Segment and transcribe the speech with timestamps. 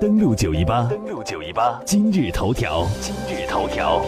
[0.00, 4.00] 登录九一八，登录九一八，今日头条，今日头条。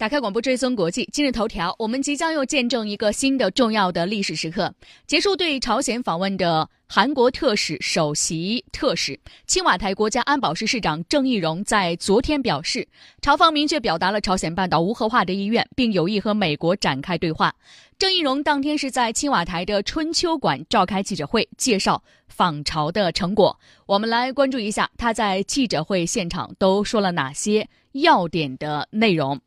[0.00, 4.74] 打开广播追踪国际，今日头条，我们即将又见证一个新的重要的历史时刻。
[5.06, 12.88] 结束对朝鲜访问的韩国特使首席特使青瓦台国家安保室室长郑义溶在昨天表示，
[13.20, 17.54] 朝方明确表达了朝鲜半岛无核化的意愿，并有意和美国展开对话。
[17.98, 23.54] 郑义溶当天是在青瓦台的春秋馆召开记者会，介绍访朝的成果。
[23.84, 29.38] 我们来关注一下他在记者会现场都说了哪些要点的内容。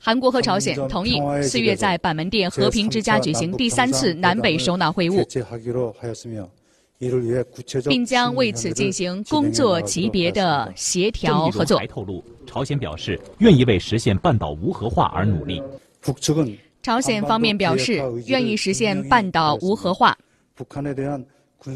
[0.00, 5.24] 韩国和朝鲜同意四月在板门店和平之家举行第三次南北首脑会晤，
[7.88, 11.78] 并将为此进行工作级别的协调合作。
[11.78, 15.62] 还透露，朝鲜表示愿意为实现半岛无核化而努力。
[16.82, 20.16] 朝鲜方面表示愿意实现半岛无核化。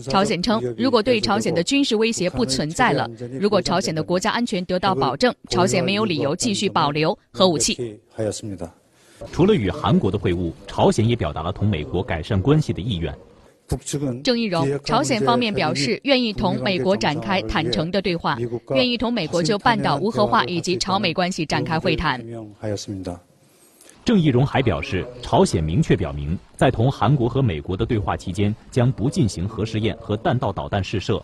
[0.09, 7.99] 朝鲜称，如果对朝鲜的军事威胁不存在了，如果朝鲜的国家安全得到保证，朝鲜没有理由继续保留核武器。
[9.33, 13.13] 除了与韩国的会晤，朝鲜也表达了同美国改善关系的意愿。
[14.23, 18.37] 郑义荣，朝鲜方面表示愿意同美国展开坦诚的对话，
[18.75, 22.21] 愿意同美国就半岛无核化以及朝美关系展开会谈。
[24.05, 31.23] 郑义溶还表示，朝鲜明确表明，在同韩国和美国的对话期间，将不进行核试验和弹道导弹试射。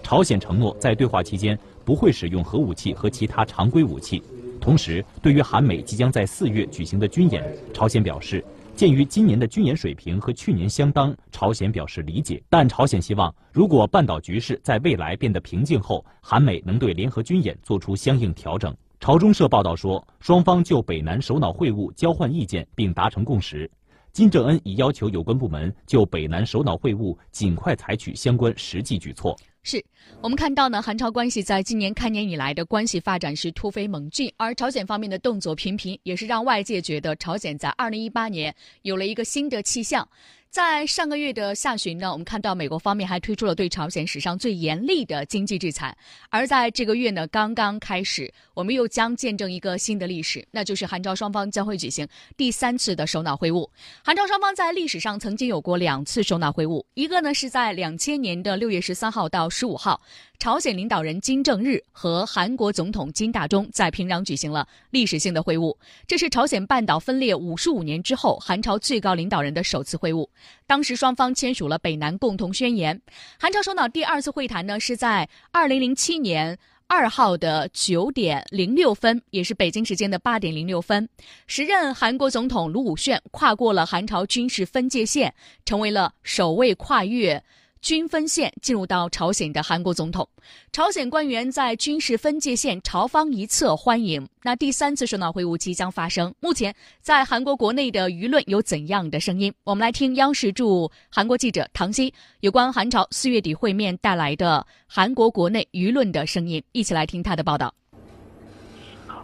[0.00, 4.22] 朝鲜承诺在对话期间不会使用核武器和其他常规武器。
[4.60, 8.44] 同时，对于韩美即将在四月举行的军演，朝鲜表示，
[8.76, 12.40] 鉴于今年的军演水平和去年相当，朝鲜表示理解。
[12.48, 18.72] 但朝鲜希望，如果半岛局势在未来变得平静后，韩美能对联合军演做出相应调整。
[19.00, 23.68] 朝中社报道说，双方就北南首脑会晤交换意见并达成共识。
[24.12, 29.34] 金正恩已要求有关部门就北南首脑会晤尽快采取相关实际举措。
[29.62, 29.82] 是
[30.20, 40.06] 我们看到呢，韩朝关系在今年开年以来的关系发展是突飞猛进，而朝鲜方面的动作频频，也是让外界觉得朝鲜在二零一八年有了一个新的气象。
[40.50, 45.96] 在上个月的下旬呢，我们看到美国方面还推出了对朝鲜史上最严厉的经济制裁。
[46.28, 52.04] 而在这个月呢，刚刚开始，我们又将见证一个新的历史，那就是韩朝双方将会举行
[52.36, 53.68] 第三次的首脑会晤。
[54.04, 60.02] 韩朝双方在历史上曾经有过两次首脑会晤，一个呢是在两千年的六月十三号到十五号。
[60.40, 70.26] 朝鲜领导人金正日和韩国总统金大中在平壤举行了历史性的会晤，这是朝鲜半岛分裂五十五年之后韩朝最高领导人的首次会晤。
[70.66, 72.98] 当时双方签署了北南共同宣言。
[73.38, 76.56] 韩朝首脑第二次会谈呢，是在二零零七年
[76.86, 81.06] 二号的九点零六分，也是北京时间的八点零六分，
[81.48, 85.34] 时任韩国总统卢武铉跨过了韩朝军事分界线，
[85.66, 87.44] 成为了首位跨越。
[87.80, 90.28] 军分线进入到朝鲜的韩国总统，
[90.70, 94.26] 朝鲜官员在军事分界线朝方一侧欢迎。
[94.42, 99.52] 那第三次首脑会晤即将发生，目前在韩国国内的舆论有怎样的声音？
[99.64, 107.72] 我们来听央视驻韩国记者唐鑫有关韩朝四月底会面带来的韩国国内舆论的声音，一起来听他的报道。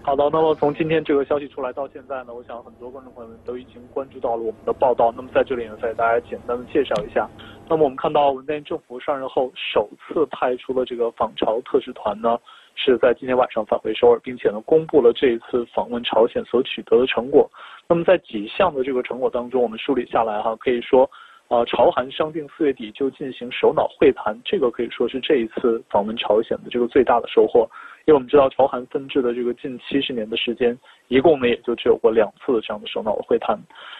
[0.02, 5.12] 好的，那么从今天这个消息出来到现在呢，我想很多观众朋友们都已经关注到了我们的报道。
[5.14, 7.28] 那么在这里呢，再给大家简单的介绍一下。
[7.68, 12.38] 那么我们看到文在寅政府上任后首次派出了这个访朝特使团呢，
[12.76, 17.50] 是在今天晚上返回首尔，并且呢公布了这一次访问朝鲜所取得的成果。
[17.88, 21.08] 那么在几项的这个成果当中，我们梳理下来哈，可以说。
[21.48, 27.60] 啊，朝韩商定四月底就进行首脑会谈，这个可以说是这一次访问朝鲜的这个最大的收获。
[28.04, 30.76] 因为我们知道朝韩分治的这个近七十年的时间，
[31.06, 33.56] 一共呢也就只有过两次这样的首脑会谈。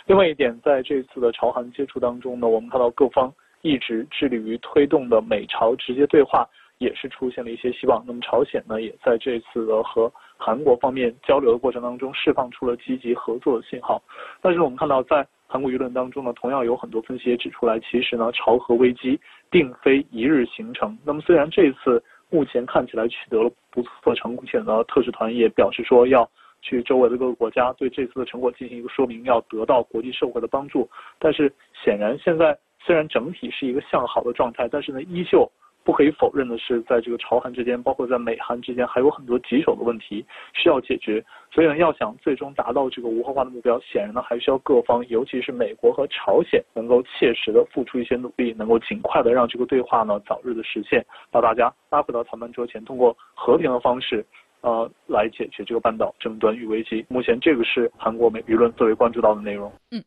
[0.06, 3.32] 另外一点，在这次的朝韩接触当中呢，我们看到各方
[3.66, 8.04] 一直致力于推动的美朝直接对话，也是出现了一些希望。
[8.06, 14.00] 那么朝鲜呢，也在这次的和韩国方面交流的过程当中，释放出了积极合作的信号。
[14.40, 19.18] 但是我们看到在韩国舆论当中呢，同样有很多分析也指出来，其实呢，朝核危机
[19.50, 20.96] 并非一日形成。
[21.04, 26.28] 那么，虽然这次目前看起来取得了不错成果，且呢，特使团也表示说要
[26.62, 30.88] 去周围的各个国家对这次的成果进行一个说明，要得到国际社会的帮助。
[31.18, 31.52] 但是，
[31.84, 32.56] 显然现在
[32.86, 35.50] 虽然整体是一个向好的状态，但是呢，依旧。
[35.86, 41.24] 不可以否认的是，在这个朝韩之间，包括在美韩之间，还有很多棘手的问题需要解决。
[41.48, 54.26] 所以呢，要想最终达到这个无核化的目标，显然呢，还需要各方，尤其是美国和朝鲜，能够切实的付出一些努力，能够尽快的让这个对话呢早日的实现，把大家拉回到谈判桌前，通过和平的方式，
[54.62, 57.06] 呃，来解决这个半岛争端与危机。
[57.08, 59.72] 目前这个是韩国美舆论最为关注到的内容。
[59.92, 60.02] 嗯。